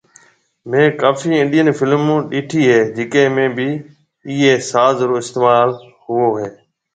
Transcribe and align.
مينھ 0.69 0.95
ڪافي 1.01 1.29
انڊين 1.41 1.67
فلمون 1.79 2.19
ڏيٺي 2.31 2.61
ھيَََ 2.69 2.79
جڪي 2.95 3.23
۾ 3.35 3.45
بِي 3.55 3.69
ايئي 4.29 4.53
ساز 4.69 4.95
رو 5.07 5.15
استعمال 5.21 5.69
ھوئو 6.03 6.29
ھيَََ 6.39 6.49